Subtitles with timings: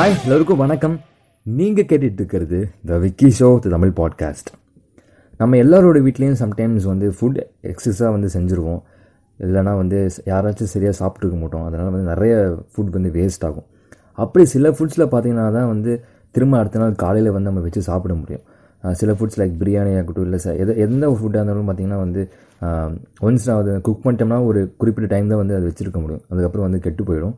[0.00, 0.94] Hi எல்லோருக்கும் வணக்கம்.
[1.46, 2.58] நீங்கள் கேட்டுட்டு இருக்கிறது
[2.90, 4.48] the Vicky show the Tamil podcast
[5.40, 7.40] நம்ம எல்லாரோட வீட்லேயும் சம்டைம்ஸ் வந்து ஃபுட்
[7.70, 8.78] எக்ஸஸாக வந்து செஞ்சுருவோம்.
[9.40, 9.98] இல்லைனா வந்து
[10.30, 11.66] யாராச்சும் சரியாக சாப்பிட்ருக்க மாட்டோம்.
[11.68, 12.32] அதனால் வந்து நிறைய
[12.70, 13.66] ஃபுட் வந்து வேஸ்ட் ஆகும்.
[14.24, 15.92] அப்படி சில ஃபுட்ஸில் பார்த்தீங்கன்னா தான் வந்து
[16.38, 18.44] திரும்ப அடுத்த நாள் காலையில் வந்து நம்ம வச்சு சாப்பிட முடியும்.
[19.02, 22.24] சில ஃபுட்ஸ் லைக் பிரியாணி ஆகட்டும் இல்லை சார் எது எந்த ஃபுட்டாக இருந்தாலும் பார்த்தீங்கன்னா வந்து
[23.28, 26.24] ஒன்ஸ் நான் அதை குக் பண்ணிட்டோம்னா ஒரு குறிப்பிட்ட டைம் தான் வந்து அதை வச்சுருக்க முடியும்.
[26.32, 27.36] அதுக்கப்புறம் வந்து கெட்டு போயிடும்.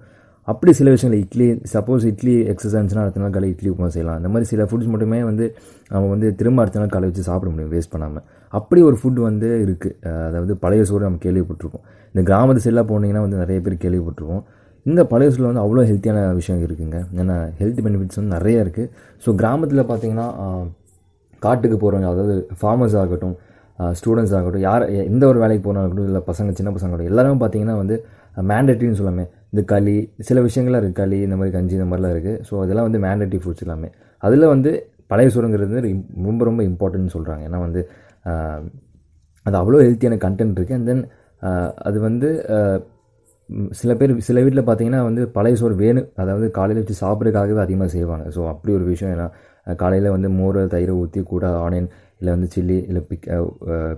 [0.50, 4.16] அப்படி சில விஷயங்கள் இட்லி சப்போஸ் இட்லி எக்ஸசைஸ் இருந்துச்சுன்னா அடுத்த நாள் காலை இட்லி உப்புமா செய்யலாம்.
[4.20, 5.44] அந்த மாதிரி சில ஃபுட்ஸ் மட்டுமே வந்து
[5.92, 8.24] நம்ம வந்து திரும்ப அடுத்த நாள் காலை வச்சு சாப்பிட முடியும் வேஸ்ட் பண்ணாமல்
[8.58, 9.94] அப்படி ஒரு ஃபுட் வந்து இருக்குது
[10.28, 11.84] அதாவது பழைய சோறு நம்ம கேள்விப்பட்டிருக்கோம்.
[12.14, 14.42] இந்த கிராமத்து சைடெலாம் போனீங்கன்னா வந்து நிறைய பேர் கேள்விப்பட்டிருக்கோம்
[14.86, 16.98] இந்த பழைய சூழல் வந்து அவ்வளோ ஹெல்த்தியான விஷயம் இருக்குங்க.
[17.20, 18.88] ஏன்னா ஹெல்த் பெனிஃபிட்ஸ் வந்து நிறைய இருக்குது
[19.24, 20.26] ஸோ கிராமத்தில் பார்த்தீங்கன்னா
[21.42, 23.36] காட்டுக்கு போகிறவங்க அதாவது ஃபார்மர்ஸ் ஆகட்டும்
[23.98, 27.96] ஸ்டூடெண்ட்ஸ் ஆகட்டும் யார் எந்த ஒரு வேலைக்கு போனாலும் இல்லை பசங்க சின்ன பசங்க ஆகட்டும் பார்த்தீங்கன்னா வந்து
[28.50, 29.96] மேண்டேட்ரின்னு சொல்லாமே இந்த களி
[30.28, 33.64] சில விஷயங்கள்லாம் இருக்குது களி இந்த மாதிரி கஞ்சி இந்த மாதிரிலாம் இருக்குது ஸோ அதெல்லாம் வந்து மேண்டேட்டரி ஃபுட்ஸ்
[33.66, 33.88] எல்லாமே.
[34.22, 34.70] அதில் வந்து
[35.10, 35.90] பழைய சோறுங்கிறது வந்து
[36.28, 37.82] ரொம்ப ரொம்ப இம்பார்ட்டன்ட்னு சொல்கிறாங்க ஏன்னா வந்து
[39.46, 41.04] அது அவ்வளோ ஹெல்த்தியான கண்டென்ட் இருக்குது அண்ட் தென்
[41.88, 42.28] அது வந்து
[43.80, 48.24] சில பேர் சில வீட்டில் பார்த்தீங்கன்னா வந்து பழைய சோறு வேணும் அதாவது காலையில் வச்சு சாப்பிட்றதுக்காகவே அதிகமாக செய்வாங்க.
[48.36, 49.26] ஸோ அப்படி ஒரு விஷயம் ஏன்னா
[49.82, 51.88] காலையில் வந்து மோர் தயிரை ஊற்றி கூட ஆனியன்
[52.20, 53.26] இல்லை வந்து சில்லி இல்லை பிக்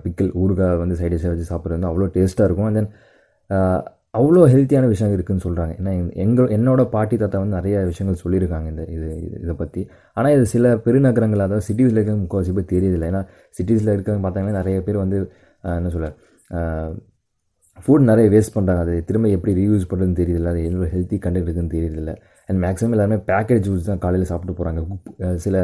[0.03, 2.67] பிக்கிள் ஊறுகாய் வந்து சைட் வச்சு சாப்பிட்றது வந்து அவ்வளோ டேஸ்ட்டாக இருக்கும்.
[2.69, 2.91] அண்ட் தென்
[4.15, 8.83] அவ்வளோ ஹெல்த்தியான விஷயம் இருக்குதுன்னு சொல்கிறாங்க ஏன்னா எங்கள் என்னோட பாட்டி தாத்தா வந்து நிறைய விஷயங்கள் சொல்லியிருக்காங்க இந்த
[8.95, 9.07] இது
[9.39, 9.81] இதை பற்றி
[10.17, 13.23] ஆனால் இது சில பெருநகரங்கள் அதாவது சிட்டிஸில் இருக்கிற முக்கால்வாசி பேர் தெரியதில்லை ஏன்னா
[13.55, 15.19] சிட்டிஸில் இருக்கிறவங்க பார்த்தாங்கன்னா நிறைய பேர் வந்து
[15.73, 16.09] என்ன சொல்ல
[17.77, 21.73] ஃபுட் நிறைய வேஸ்ட் பண்ணுறாங்க அது திரும்ப எப்படி ரீயூஸ் பண்ணுறதுன்னு தெரியல அது எவ்வளோ ஹெல்த்தி கண்டென்ட் இருக்குன்னு
[21.73, 22.13] தெரியல
[22.49, 25.57] அண்ட் மேக்ஸிமம் எல்லாருமே பேக்கேஜ் ஜூஸ் தான் காலையில் சாப்பிட்டு போகிறாங்க சில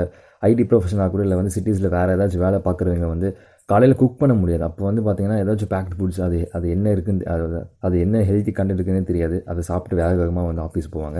[0.43, 3.29] ஐடி ப்ரொஃபஷனாக கூட இல்லை வந்து சிட்டிஸில் வேறு ஏதாச்சும் வேலை பார்க்குறவங்க வந்து
[3.71, 4.63] காலையில் குக் பண்ண முடியாது.
[4.69, 8.79] அப்போ வந்து பார்த்திங்கன்னா ஏதாச்சும் பேக்கெட் ஃபுட்ஸ் அது அது என்ன இருக்குன்னு அது அது என்ன ஹெல்த்தி கண்டென்ட்
[8.79, 9.37] இருக்குன்னு தெரியாது.
[9.51, 11.19] அதை சாப்பிட்டு வேக வேகமாக வந்து ஆஃபீஸ் போவாங்க.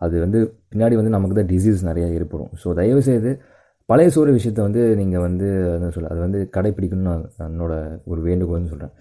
[0.00, 0.38] அது வந்து
[0.72, 2.52] பின்னாடி வந்து நமக்கு தான் டிசீஸ் நிறையா ஏற்படும்.
[2.62, 3.32] ஸோ தயவுசெய்து
[3.88, 5.46] பழைய சோறு விஷயத்தை வந்து நீங்கள் வந்து
[5.76, 7.72] என்ன சொல்ல அது வந்து கடைப்பிடிக்கணும்னு நான் என்னோட
[8.12, 8.92] ஒரு வேண்டுகோள்னு சொல்கிறேன்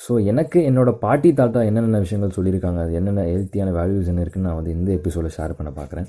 [0.00, 4.58] ஸோ எனக்கு என்னோடய பாட்டி தாத்தா என்னென்ன விஷயங்கள் சொல்லியிருக்காங்க அது என்னென்ன ஹெல்த்தியான வேல்யூஸ் என்ன இருக்குன்னு நான்
[4.60, 6.08] வந்து இந்த எபிசோடில் ஷேர் பண்ண பார்க்குறேன்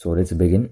[0.00, 0.66] ஸோ லெட்ஸ் பிகின்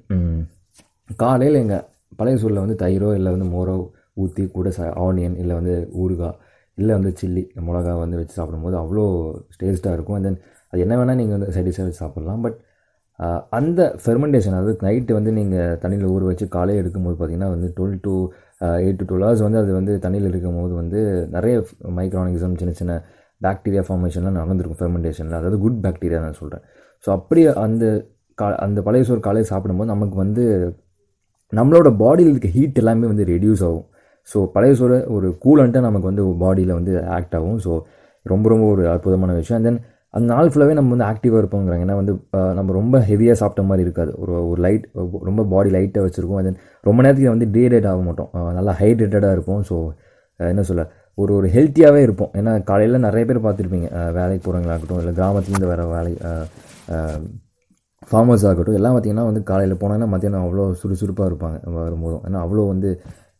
[1.11, 1.84] காலையில் எங்கள்
[2.17, 3.77] பழைய சூழலில் வந்து தயிரோ இல்லை வந்து மோரோ
[4.22, 6.36] ஊற்றி கூட ச ஆனியன் இல்லை வந்து ஊறுகாய்
[6.78, 9.04] இல்லை வந்து சில்லி மிளகா வந்து வச்சு சாப்பிடும்போது அவ்வளோ
[9.60, 10.16] டேஸ்ட்டாக இருக்கும்.
[10.19, 10.38] அண்ட் தென்
[10.70, 12.41] அது என்ன வேணால் நீங்கள் வந்து சைடிஷாக வச்சு சாப்பிட்லாம்.
[12.47, 12.56] பட்
[13.58, 18.14] அந்த ஃபெர்மெண்டேஷன் அதாவது நைட்டு வந்து நீங்கள் தண்ணியில் ஊற வச்சு காலையில் எடுக்கும்போது பார்த்திங்கன்னா வந்து twelve to
[18.84, 21.00] eight to twelve hours வந்து அது வந்து தண்ணியில் இருக்கும் போது வந்து
[21.36, 21.54] நிறைய
[21.98, 22.94] மைக்ரானிசம் சின்ன சின்ன
[23.41, 26.64] பாக்டீரியா ஃபார்மேஷன்லாம் நடந்திருக்கும் ஃபெர்மெண்டேஷனில் அதாவது குட் பாக்டீரியா நான் சொல்கிறேன்
[27.04, 27.84] ஸோ அப்படி அந்த
[28.38, 30.44] கா அந்த பழைய சோறு காலையில் சாப்பிடும்போது நமக்கு வந்து
[31.52, 33.86] நம்மளோட பாடியில் இருக்க ஹீட் எல்லாமே வந்து ரெடியூஸ் ஆகும்.
[34.33, 37.59] ஸோ பழைய சோறு ஒரு கூலண்ட்டாக நமக்கு வந்து பாடியில் வந்து ஆக்ட் ஆகும்.
[37.67, 37.73] ஸோ
[38.27, 39.59] ரொம்ப ரொம்ப ஒரு அற்புதமான விஷயம்.
[39.59, 39.81] அண்ட் தென்
[40.17, 41.85] அந்த நாள் ஃபுல்லாகவே நம்ம வந்து ஆக்டிவாக இருப்போங்கிறாங்க.
[41.87, 42.12] ஏன்னா வந்து
[42.59, 44.12] நம்ம ரொம்ப ஹெவியாக சாப்பிட்ட மாதிரி இருக்காது.
[44.23, 44.85] ஒரு ஒரு லைட்
[45.29, 46.43] ரொம்ப பாடி லைட்டாக வச்சுருக்கோம்.
[46.49, 46.59] தென்
[46.89, 48.31] ரொம்ப நேரத்துக்கு வந்து டீஹைட்ரேட் ஆக மாட்டோம்.
[48.59, 49.62] நல்லா ஹைட்ரேட்டடாக இருப்போம்.
[49.71, 49.77] ஸோ
[50.53, 50.85] என்ன சொல்ல?
[51.23, 52.31] ஒரு ஒரு ஹெல்த்தியாகவே இருப்போம்.
[52.39, 53.89] ஏன்னா காலையில் நிறைய பேர் பார்த்துருப்பீங்க.
[54.19, 56.12] வேலைக்கு போகிறவங்களாகட்டும் இல்லை கிராமத்துலேருந்து வர வேலை
[58.09, 61.59] ஃபார்மர்ஸ் ஆகட்டும் எல்லாம் பார்த்தீங்கன்னா வந்து காலையில் போனாங்கன்னா மத்தியானம் அவ்வளோ சுறுசுறுப்பாக இருப்பாங்க.
[61.77, 62.25] வரும்போதும்.
[62.29, 62.91] ஏன்னா அவ்வளோ வந்து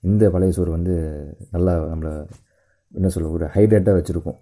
[0.05, 0.95] இந்த பழைய சோறு வந்து
[1.51, 2.13] நல்லா நம்மளை
[2.95, 4.39] என்ன சொல்ல ஒரு ஹைட்ரேட்டாக வச்சுருக்கும்.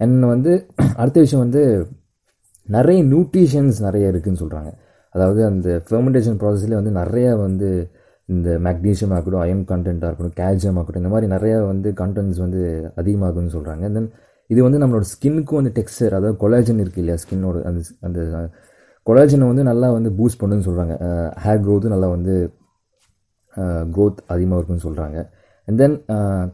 [0.00, 0.52] அண்ட் வந்து
[1.02, 1.62] அடுத்த விஷயம் வந்து
[2.68, 4.70] நிறைய நியூட்ரிஷன்ஸ் நிறைய இருக்குதுன்னு சொல்கிறாங்க
[5.14, 7.68] அதாவது அந்த ஃபெர்மெண்டேஷன் ப்ராசஸ்லேயே வந்து நிறையா வந்து
[8.28, 12.60] இந்த மேக்னீஷியம் ஆகட்டும் அயன் கண்டென்ட்டாக இருக்கட்டும் கால்சியம் ஆகட்டும் இந்த மாதிரி நிறையா வந்து கண்டென்ட்ஸ் வந்து
[12.96, 14.08] அதிகமாகுதுன்னு சொல்கிறாங்க தென்
[14.50, 18.20] இது வந்து நம்மளோட ஸ்கின்னுக்கும் வந்து டெக்ஸ்டர் அதாவது கொலாஜன் இருக்குது இல்லையா ஸ்கின்னோட அந்த அந்த
[19.06, 20.94] கொலாஜனை வந்து நல்லா வந்து பூஸ்ட் பண்ணுன்னு சொல்கிறாங்க
[21.44, 22.34] ஹேர் க்ரோத்தும் நல்லா வந்து
[23.94, 25.18] க்ரோத் அதிகமாக இருக்குன்னு சொல்கிறாங்க
[25.68, 25.96] அண்ட் தென்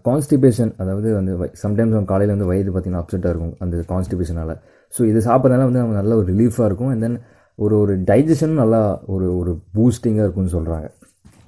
[0.09, 4.55] கான்ஸ்டிபேஷன் அதாவது வந்து சம்டைம்ஸ் அவங்க காலையில் வந்து வயிறு பார்த்திங்கன்னா அப்செட்டாக இருக்கும் அந்த கான்ஸ்டிபேஷனால்
[4.93, 6.91] ஸோ இது சாப்பிட்றதுனால வந்து நமக்கு நல்ல ஒரு ரிலீஃபாக இருக்கும்.
[6.93, 7.19] அண்ட் தென்
[7.59, 8.81] ஒரு ஒரு டைஜஷனும் நல்லா
[9.15, 10.87] ஒரு ஒரு பூஸ்டிங்காக இருக்கும்னு சொல்கிறாங்க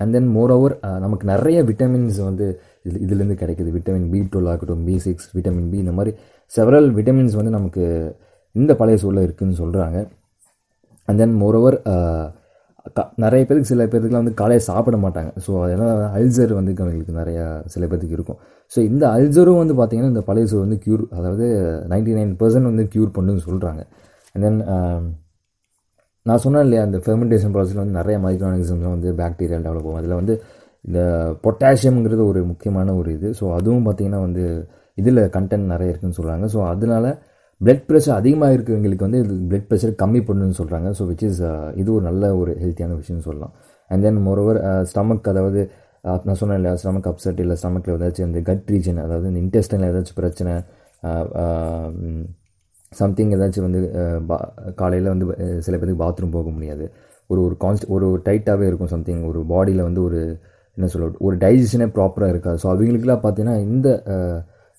[0.01, 0.75] அண்ட் தென் மோர் ஓவர்
[1.05, 2.47] நமக்கு நிறைய விட்டமின்ஸ் வந்து
[2.89, 3.71] இது இதுலேருந்து கிடைக்குது.
[3.77, 6.13] விட்டமின் பி டுவெல் ஆகட்டும் பி சிக்ஸ் விட்டமின் பி இந்த மாதிரி
[6.51, 7.85] செவரல் விட்டமின்ஸ் வந்து நமக்கு
[8.55, 9.99] இந்த பழைய சூழலில் இருக்குதுன்னு சொல்கிறாங்க
[11.09, 11.77] அண்ட் தென் மோரோவர்
[12.97, 15.31] க நிறைய பேருக்கு சில பேருக்குலாம் வந்து காலையில் சாப்பிட மாட்டாங்க.
[15.45, 17.45] ஸோ அதனால் அல்சர் வந்து அவங்களுக்கு நிறையா
[17.75, 18.39] சில பேருக்கு இருக்கும்.
[18.73, 21.47] ஸோ இந்த அல்சரும் வந்து பார்த்திங்கன்னா இந்த பழைய சோறு வந்து க்யூர் அதாவது
[21.93, 23.83] நைன்டி நைன் பர்சன்ட் வந்து க்யூர் பண்ணுன்னு சொல்கிறாங்க
[24.35, 24.61] அண்ட் தென்
[26.27, 30.01] நான் சொன்னேன் இல்லையா அந்த ஃபெர்மெண்டேஷன் ப்ராசஸில் வந்து நிறைய மைக்ரோஆர்கனிசம்ஸ் வந்து பாக்டீரியா டெவலப் ஆகும்.
[30.01, 30.35] அதில் வந்து
[30.85, 31.01] இந்த
[31.45, 33.29] பொட்டாசியம்ங்கிறது ஒரு முக்கியமான ஒரு இது.
[33.39, 34.45] ஸோ அதுவும் பார்த்திங்கன்னா வந்து
[34.99, 37.07] இதில் கண்டென்ட் நிறைய இருக்குதுன்னு சொல்கிறாங்க ஸோ அதனால
[37.63, 41.69] பிளட் ப்ரெஷர் அதிகமாக இருக்கிறவங்களுக்கு வந்து இது பிளட் ப்ரெஷர் கம்மி பண்ணணும்னு சொல்கிறாங்க ஸோ விச் இஸ் uh,
[41.81, 43.53] இது ஒரு நல்ல ஒரு ஹெல்த்தியான விஷயம்னு சொல்லலாம்.
[43.91, 44.59] அண்ட் தென் மோரோவர்
[44.91, 45.61] ஸ்டமக் அதாவது
[46.05, 49.91] uh, நான் சொன்னேன் இல்லையா ஸ்டமக் அப்செட் இல்லை ஸ்டமக்கில் ஏதாச்சும் இந்த கட் ரீஜன் அதாவது இந்த இன்டெஸ்டனில்
[49.91, 50.55] ஏதாச்சும் பிரச்சனை
[51.03, 52.23] uh, um,
[52.93, 53.83] சம்திங் ஏதாச்சும் வந்து
[54.81, 55.27] காலையில் வந்து
[55.67, 56.87] சில பேருக்கு பாத்ரூம் போக முடியாது.
[57.31, 60.21] ஒரு ஒரு கான்ஸ்ட் ஒரு டைட்டாகவே இருக்கும் சம்திங் ஒரு பாடியில் வந்து ஒரு
[60.79, 62.59] என்ன சொல்ல ஒரு டைஜஷனே ப்ராப்பராக இருக்காது.
[62.63, 63.89] ஸோ அவங்களுக்குலாம் பார்த்தீங்கன்னா இந்த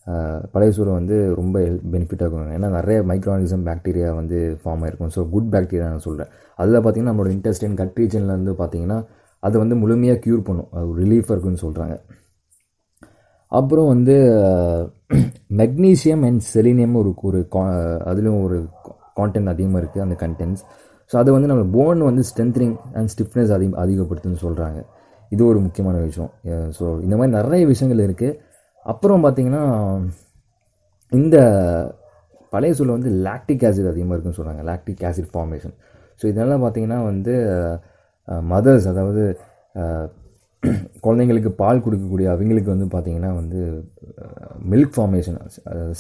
[0.07, 1.57] அஹ், பழைய வந்து ரொம்ப
[1.91, 5.11] பெனிஃபிட்டாக இருக்கும் ஏன்னா நிறைய மைக்ரோனிசம் பாக்டீரியா வந்து ஃபார்ம் ஆயிருக்கும்.
[5.15, 6.29] ஸோ குட் பாக்டீரியா நான் சொல்கிறேன்
[6.59, 8.97] அதில் பார்த்தீங்கன்னா நம்மளோட இன்டெஸ்டைன் கட் ரீஜன்லேருந்து வந்து பார்த்தீங்கன்னா
[9.43, 10.69] அதை வந்து முழுமையாக க்யூர் பண்ணும்.
[10.73, 11.95] அது ரிலீஃபாக இருக்குன்னு சொல்கிறாங்க
[13.51, 14.13] அப்புறம் வந்து
[15.57, 17.39] மெக்னீசியம் அண்ட் செலினியம் ஒரு ஒரு
[18.05, 18.57] அதுலேயும் ஒரு
[19.19, 20.63] கான்டென்ட் அதிகமாக இருக்குது அந்த கண்டென்ட்ஸ்
[21.11, 24.79] ஸோ அது வந்து நம்ம போன் வந்து ஸ்ட்ரென்த்னிங் அண்ட் ஸ்டிஃப்னஸ் அதிகம் அதிகப்படுத்துன்னு சொல்கிறாங்க
[25.31, 26.31] இது ஒரு முக்கியமான விஷயம்.
[26.77, 28.33] ஸோ இந்த மாதிரி நிறைய விஷயங்கள் இருக்குது
[28.85, 29.63] அப்புறம் பார்த்திங்கன்னா
[31.11, 31.37] இந்த
[32.53, 35.75] பழைய சூழல் வந்து லாக்டிக் ஆசிட் அதிகமாக இருக்குன்னு சொல்கிறாங்க லாக்டிக் ஆசிட் ஃபார்மேஷன்
[36.21, 37.35] ஸோ இதெல்லாம் பார்த்தீங்கன்னா வந்து
[38.47, 39.23] மதர்ஸ் அதாவது
[41.03, 43.61] குழந்தைங்களுக்கு பால் கொடுக்கக்கூடிய அவங்களுக்கு வந்து பார்த்திங்கன்னா வந்து
[44.71, 45.39] மில்க் ஃபார்மேஷன்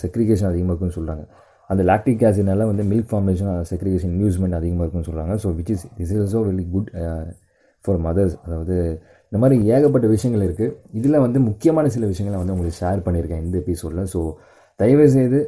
[0.01, 1.23] செக்ரிகேஷன் அதிகமாக இருக்குன்னு சொல்கிறாங்க
[1.69, 6.11] அந்த லாக்டிக் ஆசிட்னால வந்து மில்க் ஃபார்மேஷன் செக்ரிகேஷன் நியூஸ்மெண்ட் அதிகமாக இருக்குன்னு சொல்கிறாங்க so which is this
[6.11, 6.89] is also very good
[7.83, 8.75] for mothers அதாவது
[9.33, 13.57] இந்த மாதிரி ஏகப்பட்ட விஷயங்கள் இருக்குது இதில் வந்து முக்கியமான சில விஷயங்களை வந்து உங்களுக்கு ஷேர் பண்ணியிருக்கேன் இந்த
[13.57, 14.19] எபிசோடில் ஸோ
[14.79, 15.39] தயவுசெய்து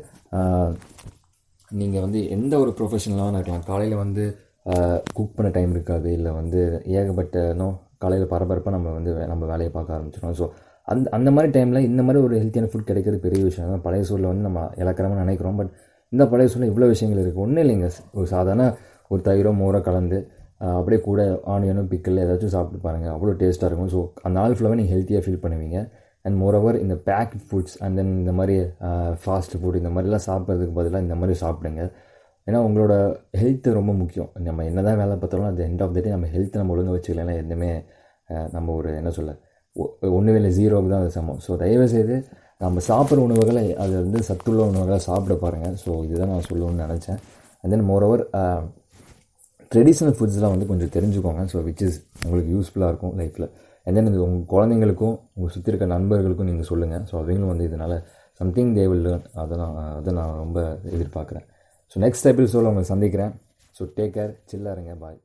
[1.72, 3.64] நீங்கள் வந்து எந்த ஒரு ப்ரொஃபஷனலாக இருக்கலாம்.
[3.66, 4.24] காலையில் வந்து
[5.14, 6.14] குக் பண்ண டைம் இருக்காது.
[6.14, 6.60] இல்லை வந்து
[6.98, 7.68] ஏகப்பட்ட நோ
[7.98, 10.46] காலையில் பரபரப்பாக நம்ம வந்து வே- நம்ம வேலையை பார்க்க ஆரம்பிச்சிடும் ஸோ
[10.88, 13.70] அந்த அந்த மாதிரி டைமில் இந்த மாதிரி ஒரு ஹெல்த்தியான ஃபுட் கிடைக்கிறது பெரிய விஷயம்.
[13.70, 15.56] தான் பழைய சூழலில் வந்து நம்ம இலக்கரமாக நினைக்கிறோம்.
[15.56, 15.72] பட்
[16.14, 17.88] இந்த பழைய சூழலில் இவ்வளோ விஷயங்கள் இருக்குது ஒன்றும் இல்லைங்க.
[18.14, 18.66] ஒரு சாதாரண
[19.08, 20.20] ஒரு தயிரோ மோரோ கலந்து
[20.62, 21.22] அப்படியே கூட
[21.54, 23.92] ஆனியனும் பிக்கல் ஏதாச்சும் சாப்பிட்டு பாருங்கள் அவ்வளோ டேஸ்ட்டாக இருக்கும்.
[23.96, 25.80] ஸோ அந்த நாள் ஃபுல்லாகவே நீங்கள் ஹெல்த்தியாக ஃபீல் பண்ணுவீங்க.
[26.26, 28.56] அண்ட் மோரோவர் இந்த பேக்ட் ஃபுட்ஸ் அண்ட் தென் இந்த மாதிரி
[29.24, 31.84] ஃபாஸ்ட் ஃபுட் இந்த மாதிரிலாம் சாப்பிட்றதுக்கு பதிலாக இந்த மாதிரி சாப்பிடுங்க.
[32.48, 32.94] ஏன்னா உங்களோட
[33.42, 34.30] ஹெல்த் ரொம்ப முக்கியம்.
[34.48, 37.40] நம்ம என்ன தான் வேலை பார்த்தாலும் அந்த எண்ட் ஆஃப் த டே நம்ம ஹெல்த் நம்ம ஒழுங்காக வச்சுக்கலாம்
[37.44, 37.70] எதுவுமே
[38.56, 39.32] நம்ம ஒரு என்ன சொல்ல
[40.18, 41.40] ஒன்றுமே இல்லை ஜீரோவுக்கு தான் அது சமம்.
[41.46, 42.16] ஸோ தயவு செய்து
[42.64, 47.20] நம்ம சாப்பிட்ற உணவுகளை அது வந்து சத்துள்ள உணவுகளை சாப்பிட பாருங்கள் ஸோ இதுதான் நான் சொல்லணும்னு நினச்சேன்.
[47.62, 48.24] அண்ட் தென் மோரோவர்
[49.76, 51.44] ட்ரெடிஷ்னல் ஃபுட்ஸ்லாம் வந்து கொஞ்சம் தெரிஞ்சுக்கோங்க.
[51.54, 53.48] ஸோ விச் இஸ் உங்களுக்கு யூஸ்ஃபுல்லாக இருக்கும் லைஃப்பில்
[53.88, 57.98] அண்ட் தென் இது உங்கள் குழந்தைங்களுக்கும் உங்கள் சுற்றி இருக்க நண்பர்களுக்கும் நீங்கள் சொல்லுங்கள் ஸோ அவங்களும் வந்து இதனால்
[58.40, 60.60] சம்திங் தே வில் லேர்ன் அதை நான் அதை நான் ரொம்ப
[60.96, 61.46] எதிர்பார்க்குறேன்.
[61.92, 63.34] ஸோ நெக்ஸ்ட் எபிசோடில் உங்களை சந்திக்கிறேன்.
[63.76, 65.20] ஸோ டேக் கேர் சில்லாருங்க பாய்